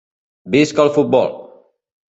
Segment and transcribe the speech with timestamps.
[0.55, 1.31] Visca el futbol!